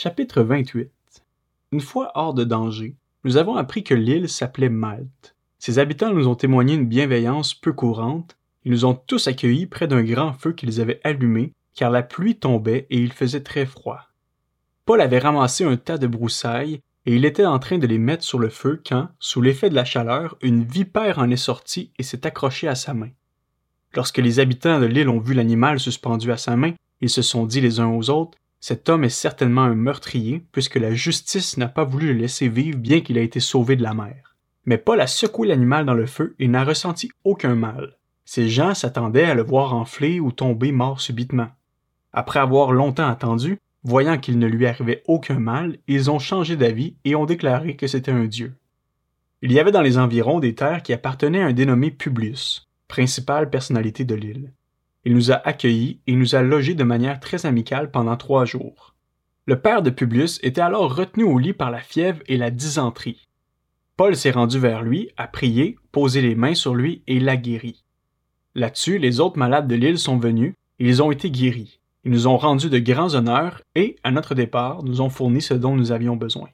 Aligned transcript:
Chapitre 0.00 0.42
28 0.42 0.92
Une 1.72 1.80
fois 1.80 2.12
hors 2.14 2.32
de 2.32 2.44
danger, 2.44 2.94
nous 3.24 3.36
avons 3.36 3.56
appris 3.56 3.82
que 3.82 3.94
l'île 3.94 4.28
s'appelait 4.28 4.68
Malte. 4.68 5.34
Ses 5.58 5.80
habitants 5.80 6.14
nous 6.14 6.28
ont 6.28 6.36
témoigné 6.36 6.74
une 6.74 6.86
bienveillance 6.86 7.52
peu 7.52 7.72
courante. 7.72 8.38
Ils 8.64 8.70
nous 8.70 8.84
ont 8.84 8.94
tous 8.94 9.26
accueillis 9.26 9.66
près 9.66 9.88
d'un 9.88 10.04
grand 10.04 10.34
feu 10.34 10.52
qu'ils 10.52 10.80
avaient 10.80 11.00
allumé, 11.02 11.52
car 11.74 11.90
la 11.90 12.04
pluie 12.04 12.36
tombait 12.36 12.86
et 12.90 12.98
il 12.98 13.12
faisait 13.12 13.42
très 13.42 13.66
froid. 13.66 14.02
Paul 14.84 15.00
avait 15.00 15.18
ramassé 15.18 15.64
un 15.64 15.76
tas 15.76 15.98
de 15.98 16.06
broussailles 16.06 16.80
et 17.04 17.16
il 17.16 17.24
était 17.24 17.44
en 17.44 17.58
train 17.58 17.78
de 17.78 17.86
les 17.88 17.98
mettre 17.98 18.22
sur 18.22 18.38
le 18.38 18.50
feu 18.50 18.80
quand, 18.88 19.08
sous 19.18 19.42
l'effet 19.42 19.68
de 19.68 19.74
la 19.74 19.84
chaleur, 19.84 20.38
une 20.42 20.62
vipère 20.62 21.18
en 21.18 21.28
est 21.28 21.36
sortie 21.36 21.90
et 21.98 22.04
s'est 22.04 22.24
accrochée 22.24 22.68
à 22.68 22.76
sa 22.76 22.94
main. 22.94 23.10
Lorsque 23.96 24.18
les 24.18 24.38
habitants 24.38 24.78
de 24.78 24.86
l'île 24.86 25.08
ont 25.08 25.18
vu 25.18 25.34
l'animal 25.34 25.80
suspendu 25.80 26.30
à 26.30 26.36
sa 26.36 26.54
main, 26.54 26.74
ils 27.00 27.10
se 27.10 27.22
sont 27.22 27.46
dit 27.46 27.60
les 27.60 27.80
uns 27.80 27.88
aux 27.88 28.10
autres 28.10 28.38
cet 28.60 28.88
homme 28.88 29.04
est 29.04 29.08
certainement 29.08 29.62
un 29.62 29.74
meurtrier, 29.74 30.44
puisque 30.52 30.76
la 30.76 30.92
justice 30.92 31.56
n'a 31.56 31.68
pas 31.68 31.84
voulu 31.84 32.08
le 32.08 32.20
laisser 32.20 32.48
vivre 32.48 32.78
bien 32.78 33.00
qu'il 33.00 33.16
ait 33.16 33.24
été 33.24 33.40
sauvé 33.40 33.76
de 33.76 33.82
la 33.82 33.94
mer. 33.94 34.36
Mais 34.64 34.78
Paul 34.78 35.00
a 35.00 35.06
secoué 35.06 35.48
l'animal 35.48 35.86
dans 35.86 35.94
le 35.94 36.06
feu 36.06 36.34
et 36.38 36.48
n'a 36.48 36.64
ressenti 36.64 37.10
aucun 37.24 37.54
mal. 37.54 37.96
Ces 38.24 38.48
gens 38.48 38.74
s'attendaient 38.74 39.24
à 39.24 39.34
le 39.34 39.42
voir 39.42 39.74
enfler 39.74 40.20
ou 40.20 40.32
tomber 40.32 40.72
mort 40.72 41.00
subitement. 41.00 41.48
Après 42.12 42.40
avoir 42.40 42.72
longtemps 42.72 43.08
attendu, 43.08 43.58
voyant 43.84 44.18
qu'il 44.18 44.38
ne 44.38 44.46
lui 44.46 44.66
arrivait 44.66 45.02
aucun 45.06 45.38
mal, 45.38 45.78
ils 45.86 46.10
ont 46.10 46.18
changé 46.18 46.56
d'avis 46.56 46.96
et 47.04 47.14
ont 47.14 47.26
déclaré 47.26 47.76
que 47.76 47.86
c'était 47.86 48.10
un 48.10 48.26
dieu. 48.26 48.54
Il 49.40 49.52
y 49.52 49.60
avait 49.60 49.70
dans 49.70 49.82
les 49.82 49.98
environs 49.98 50.40
des 50.40 50.54
terres 50.54 50.82
qui 50.82 50.92
appartenaient 50.92 51.42
à 51.42 51.46
un 51.46 51.52
dénommé 51.52 51.92
Publius, 51.92 52.68
principale 52.88 53.50
personnalité 53.50 54.04
de 54.04 54.16
l'île. 54.16 54.52
Il 55.08 55.14
nous 55.14 55.32
a 55.32 55.36
accueillis 55.36 56.00
et 56.06 56.12
nous 56.12 56.34
a 56.34 56.42
logés 56.42 56.74
de 56.74 56.84
manière 56.84 57.18
très 57.18 57.46
amicale 57.46 57.90
pendant 57.90 58.18
trois 58.18 58.44
jours. 58.44 58.94
Le 59.46 59.58
père 59.58 59.80
de 59.80 59.88
Publius 59.88 60.38
était 60.42 60.60
alors 60.60 60.94
retenu 60.94 61.24
au 61.24 61.38
lit 61.38 61.54
par 61.54 61.70
la 61.70 61.80
fièvre 61.80 62.20
et 62.26 62.36
la 62.36 62.50
dysenterie. 62.50 63.26
Paul 63.96 64.14
s'est 64.14 64.32
rendu 64.32 64.58
vers 64.58 64.82
lui, 64.82 65.08
a 65.16 65.26
prié, 65.26 65.78
posé 65.92 66.20
les 66.20 66.34
mains 66.34 66.52
sur 66.52 66.74
lui 66.74 67.04
et 67.06 67.20
l'a 67.20 67.38
guéri. 67.38 67.86
Là-dessus, 68.54 68.98
les 68.98 69.18
autres 69.18 69.38
malades 69.38 69.66
de 69.66 69.76
l'île 69.76 69.98
sont 69.98 70.18
venus 70.18 70.52
et 70.78 70.86
ils 70.86 71.02
ont 71.02 71.10
été 71.10 71.30
guéris. 71.30 71.80
Ils 72.04 72.12
nous 72.12 72.26
ont 72.26 72.36
rendu 72.36 72.68
de 72.68 72.78
grands 72.78 73.14
honneurs 73.14 73.62
et, 73.76 73.96
à 74.04 74.10
notre 74.10 74.34
départ, 74.34 74.82
nous 74.82 75.00
ont 75.00 75.08
fourni 75.08 75.40
ce 75.40 75.54
dont 75.54 75.74
nous 75.74 75.90
avions 75.90 76.16
besoin. 76.16 76.50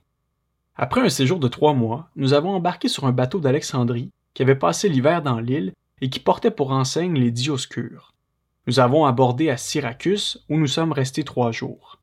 Après 0.76 1.00
un 1.00 1.08
séjour 1.08 1.40
de 1.40 1.48
trois 1.48 1.74
mois, 1.74 2.08
nous 2.14 2.34
avons 2.34 2.50
embarqué 2.50 2.86
sur 2.86 3.04
un 3.04 3.10
bateau 3.10 3.40
d'Alexandrie 3.40 4.12
qui 4.32 4.42
avait 4.42 4.54
passé 4.54 4.88
l'hiver 4.88 5.22
dans 5.22 5.40
l'île 5.40 5.72
et 6.00 6.08
qui 6.08 6.20
portait 6.20 6.52
pour 6.52 6.70
enseigne 6.70 7.18
les 7.18 7.32
Dioscures. 7.32 8.13
Nous 8.66 8.80
avons 8.80 9.04
abordé 9.04 9.50
à 9.50 9.58
Syracuse 9.58 10.44
où 10.48 10.56
nous 10.56 10.66
sommes 10.66 10.92
restés 10.92 11.24
trois 11.24 11.52
jours. 11.52 12.00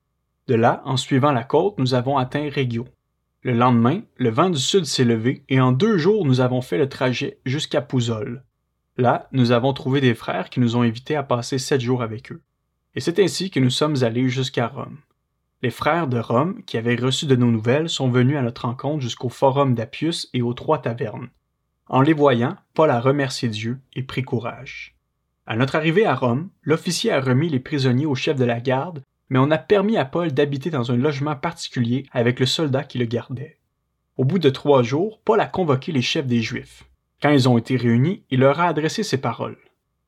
De 0.48 0.54
là, 0.54 0.81
en 0.86 0.95
suivant 0.95 1.31
la 1.31 1.44
côte, 1.44 1.80
nous 1.80 1.95
avons 1.95 2.17
atteint 2.17 2.50
Reggio. 2.54 2.88
Le 3.42 3.54
lendemain, 3.54 4.02
le 4.17 4.30
vent 4.30 4.52
du 4.52 4.59
sud 4.59 4.86
s'est 4.86 5.04
levé 5.04 5.44
et 5.50 5.59
en 5.59 5.72
deux 5.72 5.98
jours 5.98 6.26
nous 6.26 6.39
avons 6.39 6.62
fait 6.62 6.78
le 6.78 6.88
trajet 6.89 7.39
jusqu'à 7.45 7.82
Pouzol. 7.82 8.44
Là, 8.98 9.28
nous 9.32 9.52
avons 9.52 9.73
trouvé 9.73 10.02
des 10.02 10.14
frères 10.14 10.52
qui 10.52 10.59
nous 10.59 10.76
ont 10.76 10.84
invités 10.84 11.16
à 11.16 11.23
passer 11.23 11.58
sept 11.58 11.82
jours 11.82 12.04
avec 12.04 12.32
eux. 12.32 12.42
Et 12.94 13.00
c'est 13.00 13.20
ainsi 13.20 13.50
que 13.50 13.59
nous 13.59 13.72
sommes 13.72 14.04
allés 14.04 14.30
jusqu'à 14.30 14.67
Rome. 14.67 14.98
Les 15.64 15.72
frères 15.72 16.08
de 16.08 16.20
Rome, 16.20 16.62
qui 16.66 16.78
avaient 16.78 16.95
reçu 16.95 17.26
de 17.26 17.36
nos 17.36 17.50
nouvelles, 17.50 17.89
sont 17.89 18.09
venus 18.09 18.38
à 18.38 18.42
notre 18.44 18.66
rencontre 18.66 19.02
jusqu'au 19.02 19.30
forum 19.30 19.73
d'Appius 19.73 20.30
et 20.34 20.44
aux 20.44 20.54
trois 20.54 20.80
tavernes. 20.80 21.30
En 21.88 22.02
les 22.02 22.14
voyant, 22.14 22.56
Paul 22.76 22.92
a 22.92 23.00
remercié 23.00 23.50
Dieu 23.50 23.80
et 23.94 24.04
pris 24.04 24.22
courage. 24.22 24.95
À 25.47 25.56
notre 25.56 25.75
arrivée 25.75 26.06
à 26.06 26.16
Rome, 26.16 26.50
l'officier 26.61 27.11
a 27.11 27.20
remis 27.20 27.50
les 27.50 27.59
prisonniers 27.59 28.06
au 28.06 28.16
chef 28.16 28.38
de 28.38 28.45
la 28.45 28.59
garde, 28.59 29.02
mais 29.30 29.39
on 29.39 29.50
a 29.50 29.58
permis 29.58 29.98
à 29.98 30.06
Paul 30.06 30.31
d'habiter 30.31 30.70
dans 30.70 30.92
un 30.92 30.98
logement 30.98 31.36
particulier 31.36 32.06
avec 32.11 32.39
le 32.39 32.45
soldat 32.45 32.83
qui 32.83 32.98
le 33.00 33.06
gardait. 33.06 33.58
Au 34.17 34.23
bout 34.23 34.39
de 34.39 34.50
trois 34.50 34.83
jours, 34.83 35.20
Paul 35.25 35.39
a 35.39 35.48
convoqué 35.48 35.92
les 35.92 36.02
chefs 36.02 36.28
des 36.28 36.42
Juifs. 36.42 36.83
Quand 37.22 37.30
ils 37.31 37.50
ont 37.50 37.58
été 37.58 37.75
réunis, 37.75 38.23
il 38.30 38.39
leur 38.42 38.59
a 38.59 38.67
adressé 38.67 39.03
ces 39.03 39.17
paroles. 39.17 39.58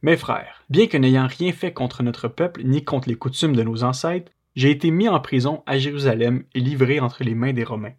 Mes 0.01 0.17
frères, 0.17 0.63
bien 0.69 0.87
que 0.87 0.97
n'ayant 0.97 1.27
rien 1.27 1.53
fait 1.53 1.73
contre 1.73 2.03
notre 2.03 2.27
peuple 2.27 2.61
ni 2.63 2.83
contre 2.83 3.07
les 3.07 3.15
coutumes 3.15 3.55
de 3.55 3.63
nos 3.63 3.83
ancêtres, 3.83 4.31
j'ai 4.55 4.69
été 4.69 4.91
mis 4.91 5.07
en 5.07 5.19
prison 5.19 5.63
à 5.65 5.77
Jérusalem 5.77 6.43
et 6.53 6.59
livré 6.59 6.99
entre 6.99 7.23
les 7.23 7.33
mains 7.33 7.53
des 7.53 7.63
Romains. 7.63 7.93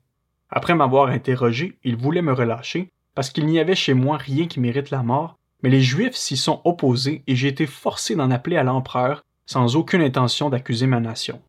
Après 0.51 0.75
m'avoir 0.75 1.09
interrogé, 1.09 1.79
ils 1.83 1.97
voulaient 1.97 2.23
me 2.23 2.33
relâcher, 2.33 2.91
parce 3.15 3.31
qu'il 3.31 3.47
n'y 3.47 3.59
avait 3.59 3.75
chez 3.75 3.95
moi 3.95 4.19
rien 4.19 4.47
qui 4.47 4.61
mérite 4.61 4.91
la 4.91 5.03
mort, 5.03 5.39
mais 5.65 5.71
les 5.71 5.81
Juifs 5.81 6.15
s'y 6.15 6.37
sont 6.37 6.61
opposés 6.65 7.23
et 7.27 7.35
j'ai 7.35 7.49
été 7.49 7.65
forcé 7.65 8.15
d'en 8.15 8.31
appeler 8.31 8.59
à 8.59 8.63
l'empereur 8.63 9.25
sans 9.47 9.77
aucune 9.77 10.03
intention 10.03 10.51
d'accuser 10.51 10.87
ma 10.87 11.01
nation. 11.01 11.41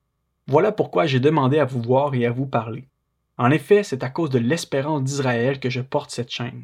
Voilà 0.48 0.72
pourquoi 0.72 1.06
j'ai 1.06 1.20
demandé 1.20 1.60
à 1.60 1.66
vous 1.66 1.82
voir 1.82 2.16
et 2.16 2.26
à 2.26 2.32
vous 2.32 2.46
parler. 2.46 2.88
En 3.38 3.52
effet, 3.52 3.84
c'est 3.84 4.04
à 4.04 4.10
cause 4.10 4.30
de 4.30 4.40
l'espérance 4.40 5.04
d'Israël 5.04 5.60
que 5.60 5.70
je 5.70 5.82
porte 5.82 6.12
cette 6.12 6.32
chaîne. 6.32 6.64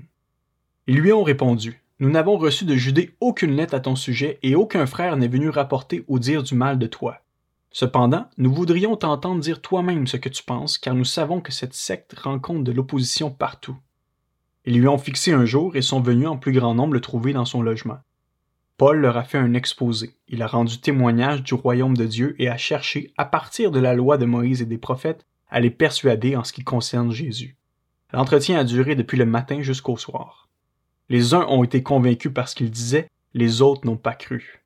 Ils 0.87 0.95
lui 0.95 1.11
ont 1.11 1.23
répondu 1.23 1.83
Nous 1.99 2.09
n'avons 2.09 2.37
reçu 2.37 2.63
de 2.63 2.75
Judée 2.75 3.17
aucune 3.19 3.57
lettre 3.57 3.73
à 3.73 3.81
ton 3.81 3.97
sujet 3.97 4.39
et 4.43 4.55
aucun 4.55 4.85
frère 4.85 5.17
n'est 5.17 5.27
venu 5.27 5.49
rapporter 5.49 6.05
ou 6.07 6.19
dire 6.19 6.43
du 6.43 6.55
mal 6.55 6.79
de 6.79 6.87
toi. 6.87 7.17
Cependant, 7.69 8.27
nous 8.37 8.53
voudrions 8.53 8.95
t'entendre 8.95 9.41
dire 9.41 9.61
toi-même 9.61 10.07
ce 10.07 10.15
que 10.15 10.29
tu 10.29 10.43
penses, 10.43 10.77
car 10.77 10.93
nous 10.93 11.03
savons 11.03 11.41
que 11.41 11.51
cette 11.51 11.73
secte 11.73 12.17
rencontre 12.17 12.63
de 12.63 12.71
l'opposition 12.71 13.29
partout. 13.29 13.75
Ils 14.65 14.79
lui 14.79 14.87
ont 14.87 14.97
fixé 14.97 15.31
un 15.31 15.45
jour 15.45 15.75
et 15.75 15.81
sont 15.81 16.01
venus 16.01 16.27
en 16.27 16.37
plus 16.37 16.51
grand 16.51 16.75
nombre 16.75 16.93
le 16.93 17.01
trouver 17.01 17.33
dans 17.33 17.45
son 17.45 17.61
logement. 17.61 17.99
Paul 18.77 18.99
leur 18.99 19.17
a 19.17 19.23
fait 19.23 19.37
un 19.37 19.53
exposé. 19.53 20.15
Il 20.27 20.41
a 20.41 20.47
rendu 20.47 20.79
témoignage 20.79 21.43
du 21.43 21.53
royaume 21.53 21.95
de 21.95 22.05
Dieu 22.05 22.35
et 22.39 22.49
a 22.49 22.57
cherché, 22.57 23.13
à 23.17 23.25
partir 23.25 23.71
de 23.71 23.79
la 23.79 23.93
loi 23.93 24.17
de 24.17 24.25
Moïse 24.25 24.61
et 24.61 24.65
des 24.65 24.77
prophètes, 24.77 25.25
à 25.49 25.59
les 25.59 25.69
persuader 25.69 26.35
en 26.35 26.43
ce 26.43 26.53
qui 26.53 26.63
concerne 26.63 27.11
Jésus. 27.11 27.57
L'entretien 28.13 28.59
a 28.59 28.63
duré 28.63 28.95
depuis 28.95 29.17
le 29.17 29.25
matin 29.25 29.61
jusqu'au 29.61 29.97
soir. 29.97 30.49
Les 31.09 31.33
uns 31.33 31.45
ont 31.47 31.63
été 31.63 31.83
convaincus 31.83 32.33
par 32.33 32.47
ce 32.47 32.55
qu'ils 32.55 32.71
disaient, 32.71 33.09
les 33.33 33.61
autres 33.61 33.85
n'ont 33.85 33.97
pas 33.97 34.13
cru. 34.13 34.63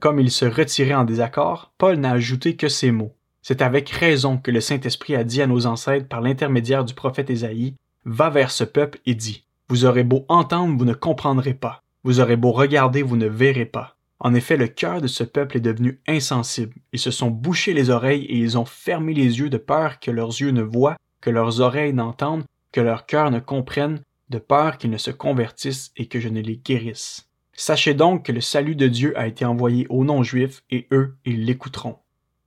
Comme 0.00 0.20
ils 0.20 0.30
se 0.30 0.44
retiraient 0.44 0.94
en 0.94 1.04
désaccord, 1.04 1.72
Paul 1.76 1.96
n'a 1.96 2.12
ajouté 2.12 2.56
que 2.56 2.68
ces 2.68 2.90
mots. 2.90 3.14
C'est 3.42 3.62
avec 3.62 3.88
raison 3.88 4.38
que 4.38 4.50
le 4.50 4.60
Saint-Esprit 4.60 5.16
a 5.16 5.24
dit 5.24 5.42
à 5.42 5.46
nos 5.46 5.66
ancêtres 5.66 6.08
par 6.08 6.20
l'intermédiaire 6.20 6.84
du 6.84 6.94
prophète 6.94 7.30
Ésaïe, 7.30 7.74
va 8.08 8.30
vers 8.30 8.50
ce 8.50 8.64
peuple 8.64 8.98
et 9.06 9.14
dit, 9.14 9.44
Vous 9.68 9.84
aurez 9.84 10.04
beau 10.04 10.24
entendre, 10.28 10.76
vous 10.78 10.84
ne 10.84 10.94
comprendrez 10.94 11.54
pas. 11.54 11.82
Vous 12.04 12.20
aurez 12.20 12.36
beau 12.36 12.52
regarder, 12.52 13.02
vous 13.02 13.16
ne 13.16 13.26
verrez 13.26 13.66
pas. 13.66 13.96
En 14.20 14.34
effet, 14.34 14.56
le 14.56 14.66
cœur 14.66 15.00
de 15.00 15.06
ce 15.06 15.22
peuple 15.22 15.58
est 15.58 15.60
devenu 15.60 16.00
insensible. 16.08 16.74
Ils 16.92 16.98
se 16.98 17.10
sont 17.10 17.30
bouchés 17.30 17.74
les 17.74 17.90
oreilles 17.90 18.24
et 18.24 18.36
ils 18.36 18.58
ont 18.58 18.64
fermé 18.64 19.14
les 19.14 19.38
yeux 19.38 19.50
de 19.50 19.58
peur 19.58 20.00
que 20.00 20.10
leurs 20.10 20.40
yeux 20.40 20.50
ne 20.50 20.62
voient, 20.62 20.96
que 21.20 21.30
leurs 21.30 21.60
oreilles 21.60 21.92
n'entendent, 21.92 22.44
que 22.72 22.80
leur 22.80 23.06
cœur 23.06 23.30
ne 23.30 23.38
comprenne, 23.38 24.00
de 24.30 24.38
peur 24.38 24.78
qu'ils 24.78 24.90
ne 24.90 24.98
se 24.98 25.10
convertissent 25.10 25.92
et 25.96 26.06
que 26.06 26.18
je 26.18 26.28
ne 26.28 26.40
les 26.40 26.56
guérisse. 26.56 27.28
Sachez 27.52 27.94
donc 27.94 28.24
que 28.24 28.32
le 28.32 28.40
salut 28.40 28.76
de 28.76 28.88
Dieu 28.88 29.18
a 29.18 29.26
été 29.26 29.44
envoyé 29.44 29.86
aux 29.88 30.04
non-juifs 30.04 30.62
et 30.70 30.86
eux, 30.92 31.16
ils 31.24 31.44
l'écouteront. 31.44 31.98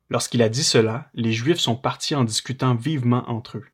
Lorsqu'il 0.09 0.41
a 0.41 0.49
dit 0.49 0.63
cela, 0.63 1.09
les 1.13 1.31
Juifs 1.31 1.59
sont 1.59 1.75
partis 1.75 2.15
en 2.15 2.23
discutant 2.23 2.75
vivement 2.75 3.23
entre 3.29 3.57
eux. 3.57 3.65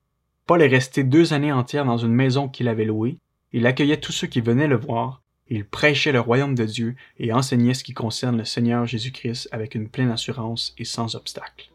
Paul 0.47 0.61
est 0.61 0.67
resté 0.67 1.03
deux 1.03 1.33
années 1.33 1.51
entières 1.51 1.83
dans 1.83 1.97
une 1.97 2.13
maison 2.13 2.47
qu'il 2.47 2.69
avait 2.69 2.85
louée, 2.85 3.17
il 3.51 3.67
accueillait 3.67 3.99
tous 3.99 4.13
ceux 4.13 4.27
qui 4.27 4.39
venaient 4.39 4.67
le 4.67 4.77
voir, 4.77 5.21
il 5.49 5.65
prêchait 5.65 6.13
le 6.13 6.21
royaume 6.21 6.55
de 6.55 6.63
Dieu 6.63 6.95
et 7.19 7.33
enseignait 7.33 7.73
ce 7.73 7.83
qui 7.83 7.93
concerne 7.93 8.37
le 8.37 8.45
Seigneur 8.45 8.85
Jésus-Christ 8.85 9.49
avec 9.51 9.75
une 9.75 9.89
pleine 9.89 10.09
assurance 10.09 10.73
et 10.77 10.85
sans 10.85 11.15
obstacle. 11.15 11.69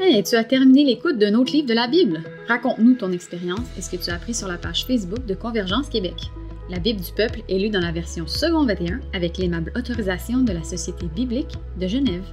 Hey, 0.00 0.20
tu 0.24 0.34
as 0.34 0.42
terminé 0.42 0.84
l'écoute 0.84 1.16
d'un 1.16 1.34
autre 1.34 1.52
livre 1.52 1.68
de 1.68 1.74
la 1.74 1.86
Bible. 1.86 2.22
Raconte-nous 2.48 2.94
ton 2.94 3.12
expérience 3.12 3.66
et 3.78 3.80
ce 3.80 3.90
que 3.90 4.02
tu 4.02 4.10
as 4.10 4.14
appris 4.14 4.34
sur 4.34 4.48
la 4.48 4.58
page 4.58 4.84
Facebook 4.84 5.24
de 5.26 5.34
Convergence 5.34 5.88
Québec. 5.88 6.30
La 6.68 6.80
Bible 6.80 7.00
du 7.00 7.12
peuple 7.12 7.42
est 7.48 7.58
lue 7.58 7.70
dans 7.70 7.80
la 7.80 7.92
version 7.92 8.26
second 8.26 8.66
21 8.66 9.00
avec 9.14 9.38
l'aimable 9.38 9.72
autorisation 9.76 10.40
de 10.40 10.52
la 10.52 10.64
Société 10.64 11.06
biblique 11.06 11.54
de 11.78 11.86
Genève. 11.86 12.24